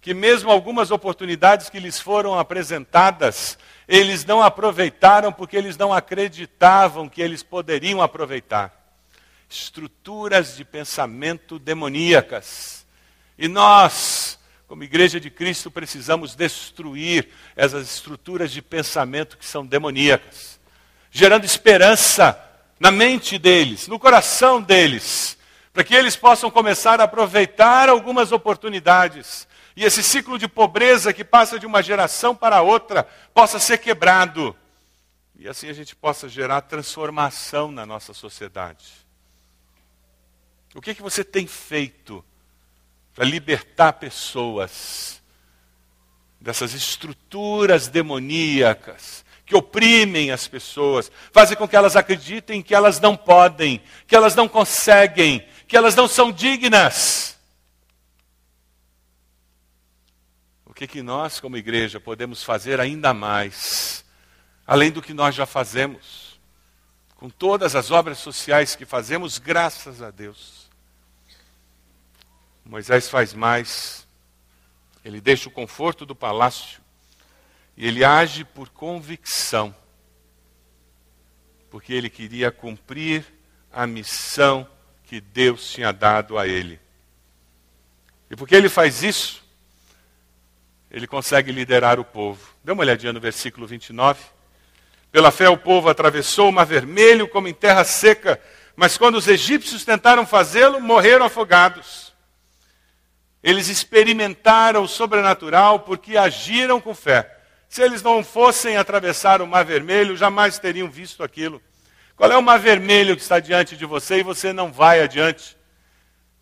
[0.00, 7.08] que, mesmo algumas oportunidades que lhes foram apresentadas, eles não aproveitaram porque eles não acreditavam
[7.08, 8.86] que eles poderiam aproveitar
[9.48, 12.84] estruturas de pensamento demoníacas.
[13.38, 20.58] E nós, como Igreja de Cristo, precisamos destruir essas estruturas de pensamento que são demoníacas,
[21.10, 22.38] gerando esperança
[22.78, 25.38] na mente deles, no coração deles,
[25.72, 29.46] para que eles possam começar a aproveitar algumas oportunidades.
[29.76, 34.56] E esse ciclo de pobreza que passa de uma geração para outra possa ser quebrado.
[35.38, 39.06] E assim a gente possa gerar transformação na nossa sociedade.
[40.74, 42.24] O que, que você tem feito
[43.14, 45.22] para libertar pessoas
[46.40, 53.16] dessas estruturas demoníacas que oprimem as pessoas, fazem com que elas acreditem que elas não
[53.16, 57.38] podem, que elas não conseguem, que elas não são dignas?
[60.65, 64.04] O que, que nós, como igreja, podemos fazer ainda mais,
[64.66, 66.26] além do que nós já fazemos?
[67.16, 70.70] com todas as obras sociais que fazemos, graças a Deus.
[72.64, 74.06] Moisés faz mais.
[75.04, 76.80] Ele deixa o conforto do palácio
[77.76, 79.74] e ele age por convicção,
[81.70, 83.24] porque ele queria cumprir
[83.72, 84.68] a missão
[85.04, 86.80] que Deus tinha dado a ele.
[88.28, 89.44] E porque ele faz isso,
[90.90, 92.40] ele consegue liderar o povo.
[92.62, 94.20] Dê uma olhadinha no versículo 29.
[95.10, 98.40] Pela fé o povo atravessou o mar vermelho como em terra seca,
[98.74, 102.14] mas quando os egípcios tentaram fazê-lo, morreram afogados.
[103.42, 107.38] Eles experimentaram o sobrenatural porque agiram com fé.
[107.68, 111.62] Se eles não fossem atravessar o Mar Vermelho, jamais teriam visto aquilo.
[112.16, 115.56] Qual é o Mar Vermelho que está diante de você e você não vai adiante?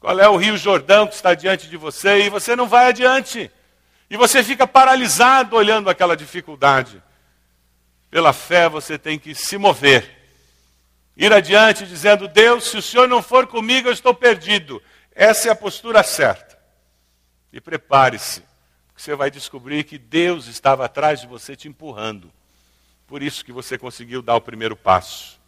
[0.00, 3.50] Qual é o Rio Jordão que está diante de você e você não vai adiante?
[4.08, 7.02] E você fica paralisado olhando aquela dificuldade.
[8.10, 10.22] Pela fé você tem que se mover.
[11.16, 14.82] Ir adiante dizendo: Deus, se o Senhor não for comigo, eu estou perdido.
[15.14, 16.58] Essa é a postura certa.
[17.52, 18.42] E prepare-se,
[18.96, 22.32] você vai descobrir que Deus estava atrás de você te empurrando.
[23.06, 25.38] Por isso que você conseguiu dar o primeiro passo.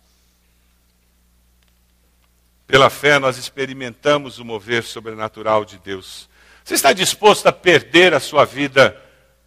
[2.67, 6.29] Pela fé, nós experimentamos o mover sobrenatural de Deus.
[6.67, 9.01] Você está disposto a perder a sua vida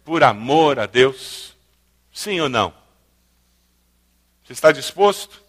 [0.06, 1.54] por amor a Deus?
[2.10, 2.72] Sim ou não?
[4.42, 5.44] Você está disposto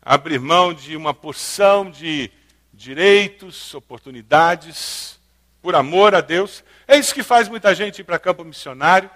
[0.00, 2.30] a abrir mão de uma porção de
[2.72, 5.20] direitos, oportunidades,
[5.60, 6.64] por amor a Deus?
[6.86, 9.10] É isso que faz muita gente ir para campo missionário,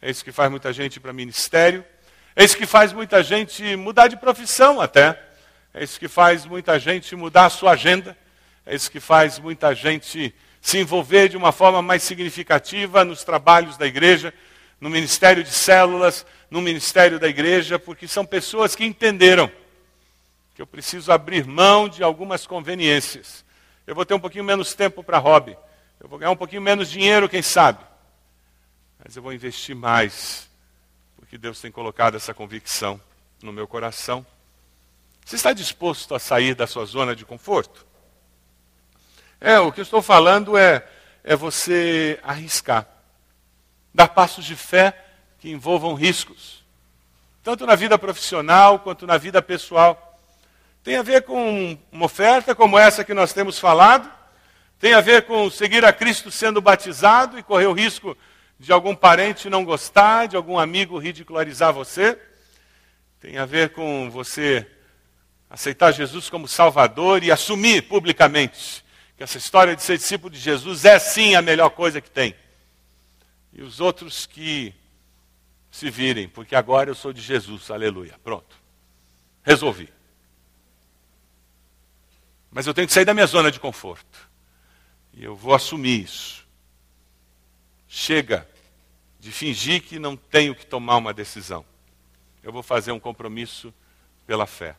[0.00, 1.84] é isso que faz muita gente ir para ministério,
[2.34, 5.22] é isso que faz muita gente mudar de profissão até,
[5.72, 8.18] é isso que faz muita gente mudar a sua agenda,
[8.64, 13.76] é isso que faz muita gente se envolver de uma forma mais significativa nos trabalhos
[13.76, 14.32] da igreja,
[14.80, 19.50] no ministério de células, no ministério da igreja, porque são pessoas que entenderam
[20.54, 23.44] que eu preciso abrir mão de algumas conveniências.
[23.86, 25.56] Eu vou ter um pouquinho menos tempo para hobby,
[25.98, 27.84] eu vou ganhar um pouquinho menos dinheiro, quem sabe,
[29.02, 30.48] mas eu vou investir mais,
[31.16, 33.00] porque Deus tem colocado essa convicção
[33.42, 34.24] no meu coração.
[35.24, 37.91] Você está disposto a sair da sua zona de conforto?
[39.44, 40.86] É, o que eu estou falando é,
[41.24, 42.86] é você arriscar.
[43.92, 44.96] Dar passos de fé
[45.40, 46.64] que envolvam riscos.
[47.42, 50.16] Tanto na vida profissional quanto na vida pessoal.
[50.84, 54.08] Tem a ver com uma oferta como essa que nós temos falado.
[54.78, 58.16] Tem a ver com seguir a Cristo sendo batizado e correr o risco
[58.60, 62.16] de algum parente não gostar, de algum amigo ridicularizar você.
[63.18, 64.64] Tem a ver com você
[65.50, 68.84] aceitar Jesus como Salvador e assumir publicamente
[69.16, 72.34] que essa história de ser discípulo de Jesus é sim a melhor coisa que tem.
[73.52, 74.74] E os outros que
[75.70, 78.18] se virem, porque agora eu sou de Jesus, aleluia.
[78.22, 78.56] Pronto.
[79.42, 79.92] Resolvi.
[82.50, 84.30] Mas eu tenho que sair da minha zona de conforto.
[85.14, 86.46] E eu vou assumir isso.
[87.88, 88.48] Chega
[89.18, 91.64] de fingir que não tenho que tomar uma decisão.
[92.42, 93.72] Eu vou fazer um compromisso
[94.26, 94.76] pela fé.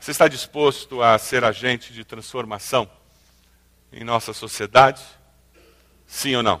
[0.00, 2.90] Você está disposto a ser agente de transformação
[3.92, 5.04] em nossa sociedade?
[6.06, 6.58] Sim ou não?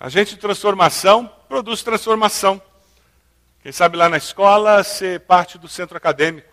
[0.00, 2.60] Agente de transformação produz transformação.
[3.60, 6.52] Quem sabe lá na escola ser parte do centro acadêmico.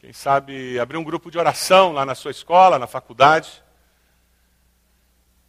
[0.00, 3.64] Quem sabe abrir um grupo de oração lá na sua escola, na faculdade.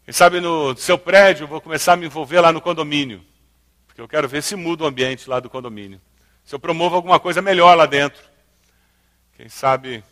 [0.06, 3.22] Quem sabe no seu prédio vou começar a me envolver lá no condomínio.
[3.86, 6.00] Porque eu quero ver se muda o ambiente lá do condomínio
[6.46, 8.24] se eu promovo alguma coisa melhor lá dentro.
[9.36, 10.04] Quem sabe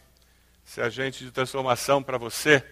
[0.65, 2.65] se agente de transformação para você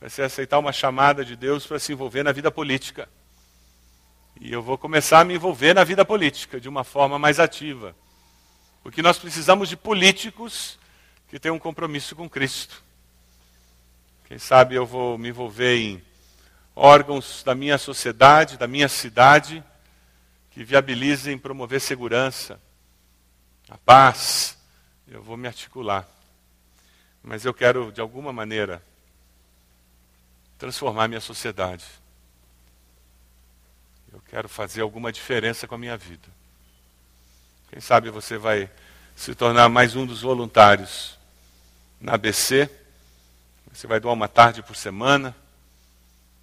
[0.00, 3.08] vai ser aceitar uma chamada de Deus para se envolver na vida política.
[4.40, 7.94] E eu vou começar a me envolver na vida política de uma forma mais ativa.
[8.82, 10.78] Porque nós precisamos de políticos
[11.28, 12.82] que tenham um compromisso com Cristo.
[14.26, 16.02] Quem sabe eu vou me envolver em
[16.74, 19.62] órgãos da minha sociedade, da minha cidade,
[20.50, 22.60] que viabilizem promover segurança,
[23.68, 24.58] a paz,
[25.08, 26.06] eu vou me articular.
[27.22, 28.82] Mas eu quero, de alguma maneira,
[30.58, 31.84] transformar minha sociedade.
[34.12, 36.28] Eu quero fazer alguma diferença com a minha vida.
[37.70, 38.70] Quem sabe você vai
[39.16, 41.18] se tornar mais um dos voluntários
[42.00, 42.70] na ABC.
[43.72, 45.34] Você vai doar uma tarde por semana,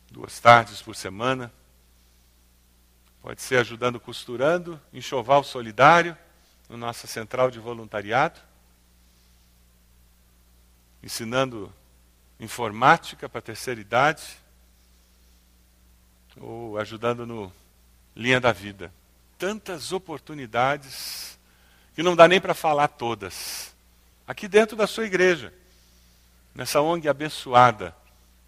[0.09, 1.53] duas tardes por semana.
[3.21, 6.17] Pode ser ajudando costurando, enxoval solidário
[6.71, 8.39] na nossa central de voluntariado,
[11.03, 11.71] ensinando
[12.39, 14.23] informática para a terceira idade,
[16.39, 17.51] ou ajudando no
[18.15, 18.91] Linha da Vida.
[19.37, 21.37] Tantas oportunidades
[21.93, 23.75] que não dá nem para falar todas.
[24.25, 25.53] Aqui dentro da sua igreja,
[26.55, 27.95] nessa ONG abençoada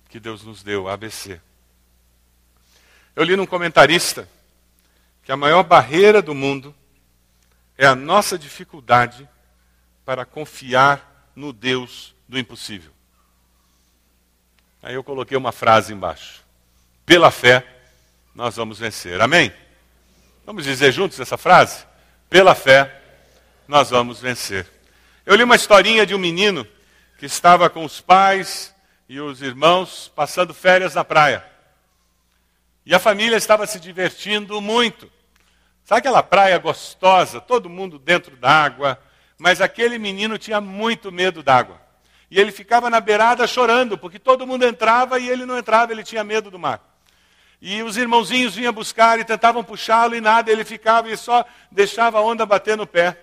[0.08, 1.42] que Deus nos deu, a ABC.
[3.16, 4.30] Eu li num comentarista
[5.24, 6.74] que a maior barreira do mundo
[7.78, 9.28] é a nossa dificuldade
[10.06, 12.92] para confiar no Deus do impossível.
[14.82, 16.44] Aí eu coloquei uma frase embaixo.
[17.06, 17.66] Pela fé,
[18.36, 19.22] nós vamos vencer.
[19.22, 19.54] Amém?
[20.45, 21.86] Vamos dizer juntos essa frase?
[22.30, 23.02] Pela fé,
[23.68, 24.68] nós vamos vencer.
[25.26, 26.68] Eu li uma historinha de um menino
[27.18, 28.76] que estava com os pais
[29.08, 31.45] e os irmãos passando férias na praia.
[32.86, 35.10] E a família estava se divertindo muito.
[35.84, 38.98] Sabe aquela praia gostosa, todo mundo dentro d'água,
[39.38, 41.82] mas aquele menino tinha muito medo d'água.
[42.32, 46.04] E ele ficava na beirada chorando, porque todo mundo entrava e ele não entrava, ele
[46.04, 46.82] tinha medo do mar.
[47.62, 52.18] E os irmãozinhos vinham buscar e tentavam puxá-lo e nada, ele ficava e só deixava
[52.18, 53.18] a onda bater no pé.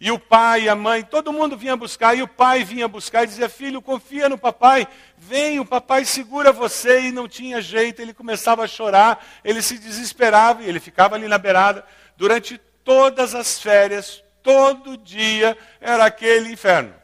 [0.00, 3.26] E o pai, a mãe, todo mundo vinha buscar, e o pai vinha buscar e
[3.26, 4.86] dizia: Filho, confia no papai,
[5.16, 7.00] vem, o papai segura você.
[7.00, 11.26] E não tinha jeito, ele começava a chorar, ele se desesperava e ele ficava ali
[11.26, 11.84] na beirada.
[12.16, 16.94] Durante todas as férias, todo dia, era aquele inferno.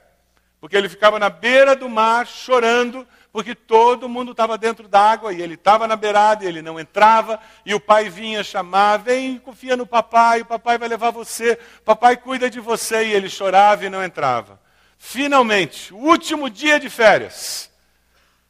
[0.60, 5.42] Porque ele ficava na beira do mar chorando, porque todo mundo estava dentro d'água e
[5.42, 9.76] ele estava na beirada e ele não entrava, e o pai vinha chamar, vem, confia
[9.76, 13.90] no papai, o papai vai levar você, papai cuida de você, e ele chorava e
[13.90, 14.60] não entrava.
[14.96, 17.68] Finalmente, o último dia de férias,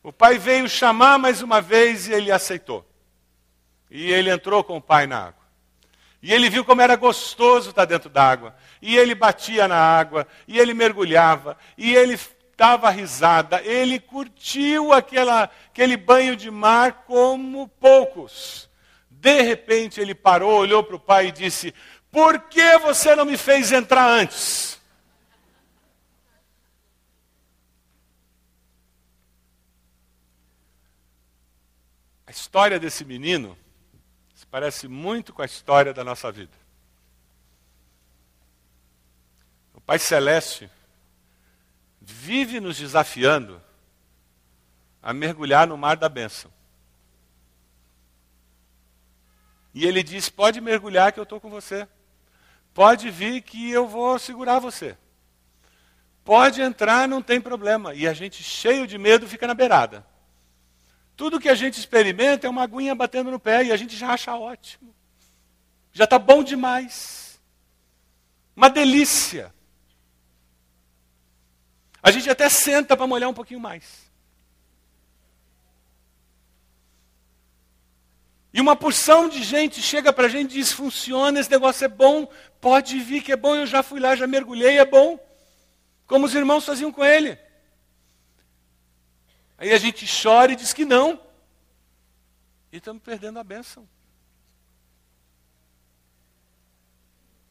[0.03, 2.87] o pai veio chamar mais uma vez e ele aceitou.
[3.91, 5.45] E ele entrou com o pai na água.
[6.21, 8.55] E ele viu como era gostoso estar dentro d'água.
[8.83, 12.19] E ele batia na água, e ele mergulhava, e ele
[12.57, 18.69] dava risada, ele curtiu aquela, aquele banho de mar como poucos.
[19.11, 21.75] De repente ele parou, olhou para o pai e disse:
[22.11, 24.81] Por que você não me fez entrar antes?
[32.27, 33.57] A história desse menino
[34.35, 36.53] se parece muito com a história da nossa vida.
[39.73, 40.71] O Pai Celeste
[42.07, 43.63] vive nos desafiando
[45.03, 46.51] a mergulhar no mar da bênção.
[49.73, 51.89] E ele diz: pode mergulhar que eu estou com você.
[52.73, 54.97] Pode vir que eu vou segurar você.
[56.25, 57.95] Pode entrar, não tem problema.
[57.95, 60.05] E a gente, cheio de medo, fica na beirada.
[61.17, 64.09] Tudo que a gente experimenta é uma aguinha batendo no pé e a gente já
[64.09, 64.93] acha ótimo.
[65.93, 67.41] Já está bom demais.
[68.57, 69.54] Uma delícia.
[72.05, 74.13] A gente até senta para molhar um pouquinho mais.
[78.53, 81.89] E uma porção de gente chega para a gente e diz: funciona, esse negócio é
[81.89, 82.31] bom,
[82.61, 85.19] pode vir que é bom, eu já fui lá, já mergulhei, é bom.
[86.07, 87.39] Como os irmãos faziam com ele.
[89.57, 91.19] Aí a gente chora e diz que não.
[92.71, 93.89] E estamos perdendo a bênção.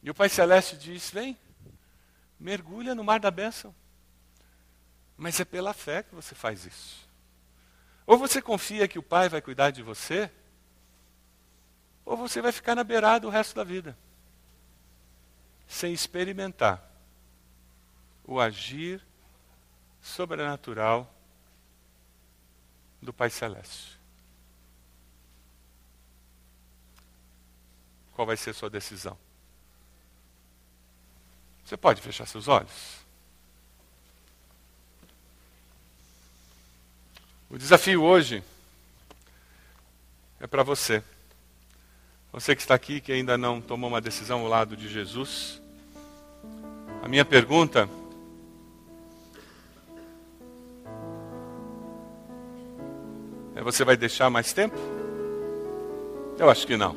[0.00, 1.36] E o Pai Celeste diz: vem,
[2.38, 3.74] mergulha no mar da bênção.
[5.16, 7.08] Mas é pela fé que você faz isso.
[8.06, 10.30] Ou você confia que o Pai vai cuidar de você,
[12.04, 13.96] ou você vai ficar na beirada o resto da vida,
[15.66, 16.90] sem experimentar
[18.24, 19.02] o agir
[20.02, 21.10] sobrenatural
[23.00, 23.98] do Pai Celeste.
[28.12, 29.18] Qual vai ser a sua decisão?
[31.64, 33.03] Você pode fechar seus olhos?
[37.50, 38.42] O desafio hoje
[40.40, 41.02] é para você.
[42.32, 45.60] Você que está aqui, que ainda não tomou uma decisão ao lado de Jesus.
[47.02, 47.88] A minha pergunta
[53.54, 54.76] é: você vai deixar mais tempo?
[56.38, 56.96] Eu acho que não.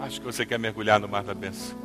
[0.00, 1.76] Acho que você quer mergulhar no mar da bênção.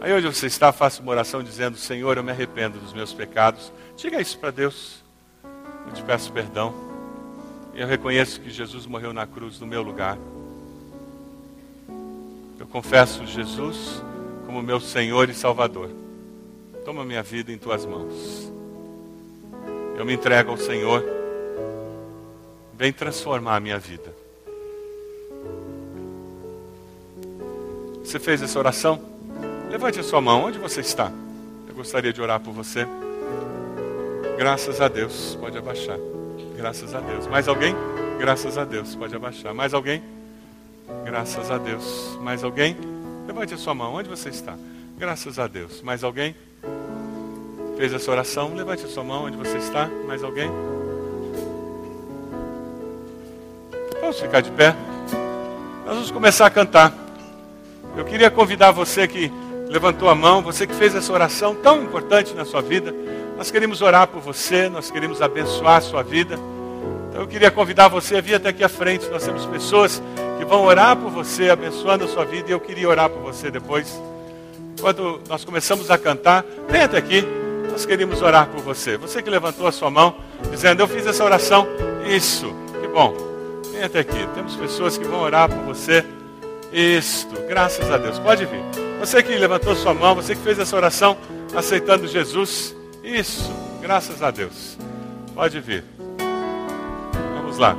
[0.00, 3.72] Aí onde você está, faça uma oração dizendo: Senhor, eu me arrependo dos meus pecados.
[3.96, 5.02] Diga isso para Deus.
[5.88, 6.87] Eu te peço perdão.
[7.78, 10.18] Eu reconheço que Jesus morreu na cruz no meu lugar.
[12.58, 14.02] Eu confesso Jesus
[14.44, 15.88] como meu Senhor e Salvador.
[16.84, 18.52] Toma minha vida em tuas mãos.
[19.96, 21.04] Eu me entrego ao Senhor.
[22.74, 24.12] Vem transformar a minha vida.
[28.02, 29.00] Você fez essa oração?
[29.70, 30.42] Levante a sua mão.
[30.42, 31.12] Onde você está?
[31.68, 32.88] Eu gostaria de orar por você.
[34.36, 35.38] Graças a Deus.
[35.40, 36.17] Pode abaixar.
[36.58, 37.28] Graças a Deus.
[37.28, 37.72] Mais alguém?
[38.18, 38.92] Graças a Deus.
[38.96, 39.54] Pode abaixar.
[39.54, 40.02] Mais alguém?
[41.04, 42.18] Graças a Deus.
[42.20, 42.76] Mais alguém?
[43.28, 43.94] Levante a sua mão.
[43.94, 44.56] Onde você está?
[44.98, 45.80] Graças a Deus.
[45.82, 46.34] Mais alguém?
[47.76, 48.56] Fez essa oração?
[48.56, 49.26] Levante a sua mão.
[49.26, 49.86] Onde você está?
[50.04, 50.50] Mais alguém?
[54.00, 54.74] Vamos ficar de pé.
[55.86, 56.92] Nós vamos começar a cantar.
[57.96, 59.30] Eu queria convidar você que
[59.68, 62.92] levantou a mão, você que fez essa oração tão importante na sua vida.
[63.38, 66.34] Nós queremos orar por você, nós queremos abençoar a sua vida.
[67.08, 69.06] Então eu queria convidar você a vir até aqui à frente.
[69.06, 70.02] Nós temos pessoas
[70.36, 73.48] que vão orar por você, abençoando a sua vida, e eu queria orar por você
[73.48, 74.02] depois.
[74.80, 77.24] Quando nós começamos a cantar, vem até aqui,
[77.70, 78.96] nós queremos orar por você.
[78.96, 80.16] Você que levantou a sua mão,
[80.50, 81.64] dizendo, eu fiz essa oração,
[82.08, 83.14] isso, que bom.
[83.70, 86.04] Vem até aqui, temos pessoas que vão orar por você.
[86.72, 88.18] Isto, graças a Deus.
[88.18, 88.64] Pode vir.
[88.98, 91.16] Você que levantou sua mão, você que fez essa oração,
[91.54, 92.76] aceitando Jesus,
[93.08, 93.50] isso,
[93.80, 94.76] graças a Deus.
[95.34, 95.84] Pode vir.
[97.36, 97.76] Vamos lá.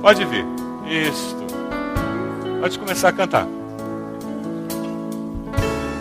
[0.00, 0.44] Pode vir.
[0.88, 1.44] Isto.
[2.60, 3.46] Pode começar a cantar.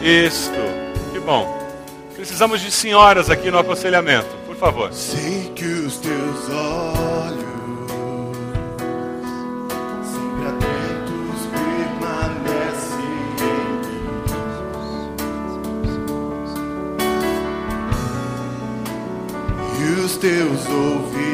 [0.01, 0.51] Isto.
[1.11, 1.61] Que bom.
[2.15, 4.93] Precisamos de senhoras aqui no aconselhamento, por favor.
[4.93, 7.02] Sei que os teus olhos
[20.73, 21.32] ouvidos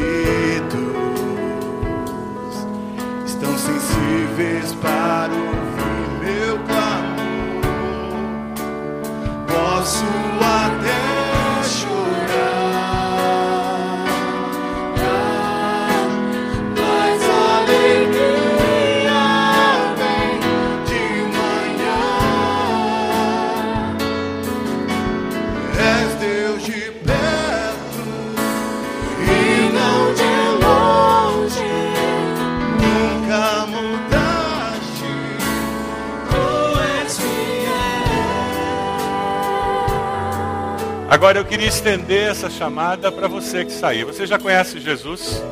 [41.30, 44.08] Agora eu queria estender essa chamada para você que saiu.
[44.08, 45.44] Você já conhece Jesus,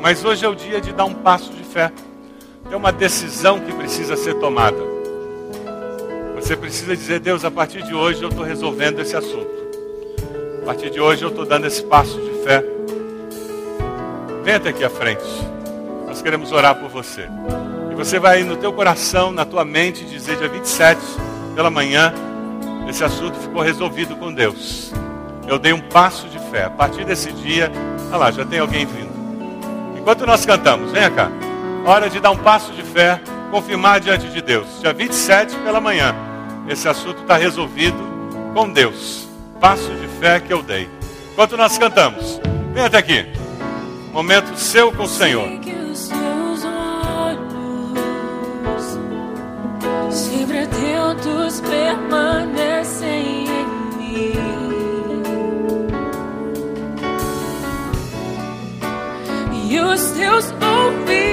[0.00, 1.92] mas hoje é o dia de dar um passo de fé.
[2.66, 4.78] Tem uma decisão que precisa ser tomada.
[6.36, 9.50] Você precisa dizer, Deus, a partir de hoje eu estou resolvendo esse assunto.
[10.62, 12.64] A partir de hoje eu estou dando esse passo de fé.
[14.42, 15.28] Venha até aqui à frente.
[16.06, 17.28] Nós queremos orar por você.
[17.92, 20.98] E você vai no teu coração, na tua mente, dizer dia 27
[21.54, 22.10] pela manhã,
[22.88, 24.90] esse assunto ficou resolvido com Deus.
[25.50, 26.66] Eu dei um passo de fé.
[26.66, 27.72] A partir desse dia,
[28.06, 29.10] olha lá, já tem alguém vindo.
[29.98, 31.28] Enquanto nós cantamos, venha cá.
[31.84, 33.20] Hora de dar um passo de fé,
[33.50, 34.80] confirmar diante de Deus.
[34.80, 36.14] Dia 27 pela manhã.
[36.68, 37.98] Esse assunto está resolvido
[38.54, 39.28] com Deus.
[39.60, 40.88] Passo de fé que eu dei.
[41.32, 42.40] Enquanto nós cantamos,
[42.72, 43.26] venha até aqui.
[44.12, 45.48] Momento seu com o Senhor.
[50.10, 52.69] Sempre atentos permanecem
[60.20, 61.29] teus ouvidos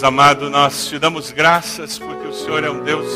[0.00, 3.06] Deus amado, nós te damos graças porque o Senhor é um Deus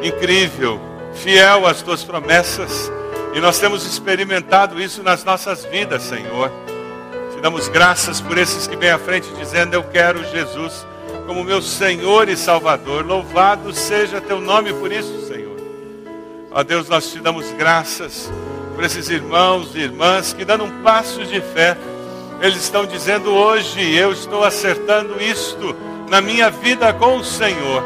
[0.00, 0.80] incrível,
[1.12, 2.88] fiel às tuas promessas,
[3.34, 6.52] e nós temos experimentado isso nas nossas vidas, Senhor.
[7.34, 10.86] Te damos graças por esses que vêm à frente dizendo: Eu quero Jesus
[11.26, 13.04] como meu Senhor e Salvador.
[13.04, 15.56] Louvado seja teu nome por isso, Senhor.
[16.52, 18.30] Ó Deus, nós te damos graças
[18.76, 21.76] por esses irmãos e irmãs que, dando um passo de fé,
[22.40, 27.84] eles estão dizendo hoje: Eu estou acertando isto na minha vida com o Senhor.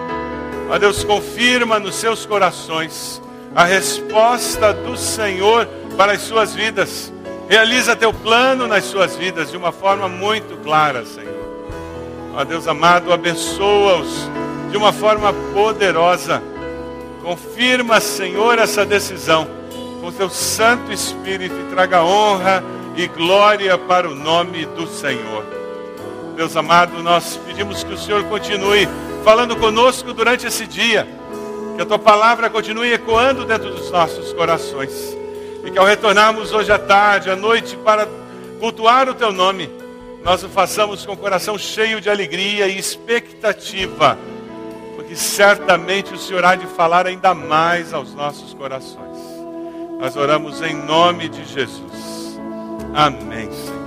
[0.71, 3.21] Ó Deus, confirma nos seus corações
[3.55, 7.13] a resposta do Senhor para as suas vidas.
[7.49, 11.35] Realiza teu plano nas suas vidas de uma forma muito clara, Senhor.
[12.35, 14.29] Ó Deus amado, abençoa-os
[14.71, 16.43] de uma forma poderosa.
[17.23, 19.47] Confirma, Senhor, essa decisão
[20.01, 22.65] com teu Santo Espírito e traga honra
[22.97, 25.64] e glória para o nome do Senhor.
[26.35, 28.89] Deus amado, nós pedimos que o Senhor continue
[29.25, 31.07] falando conosco durante esse dia,
[31.77, 35.17] que a tua palavra continue ecoando dentro dos nossos corações,
[35.65, 38.09] e que ao retornarmos hoje à tarde, à noite, para
[38.59, 39.71] cultuar o teu nome,
[40.25, 44.19] nós o façamos com o coração cheio de alegria e expectativa,
[44.97, 49.19] porque certamente o Senhor há de falar ainda mais aos nossos corações.
[50.01, 52.39] Nós oramos em nome de Jesus.
[52.93, 53.84] Amém, Senhor.